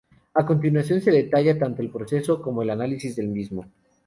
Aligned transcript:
A 0.33 0.47
continuación 0.47 0.99
se 0.99 1.11
detalla 1.11 1.59
tanto 1.59 1.83
el 1.83 1.91
proceso 1.91 2.41
como 2.41 2.63
el 2.63 2.71
análisis 2.71 3.15
del 3.15 3.27
mismo. 3.27 3.67